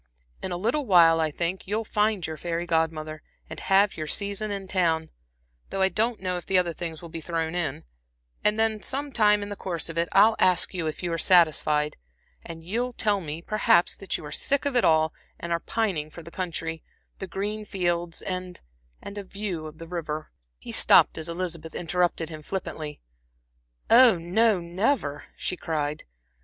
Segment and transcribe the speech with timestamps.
[0.41, 4.49] In a little while, I think, you'll find your fairy Godmother, and have your season
[4.49, 5.11] in town,
[5.69, 7.83] though I don't know if the other things will be thrown in;
[8.43, 11.19] and then some time in the course of it, I'll ask you if you are
[11.19, 11.97] satisfied,
[12.43, 16.09] and you'll tell me perhaps, that you are sick of it all, and are pining
[16.09, 16.81] for the country,
[17.19, 18.59] the green fields, and
[19.03, 22.99] a the view of the river" He stopped as Elizabeth interrupted him flippantly.
[23.87, 26.05] "Oh, no, never," she cried.